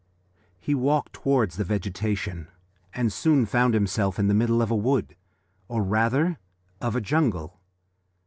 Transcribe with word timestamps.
He 0.59 0.73
walked 0.73 1.13
towards 1.13 1.57
the 1.57 1.63
vegetation, 1.63 2.47
and 2.91 3.13
soon 3.13 3.45
found 3.45 3.75
himself 3.75 4.17
in 4.17 4.25
the 4.25 4.33
middle 4.33 4.59
of 4.59 4.71
a 4.71 4.75
wood, 4.75 5.15
or 5.67 5.83
rather 5.83 6.39
of 6.81 6.95
a 6.95 7.01
jungle. 7.01 7.61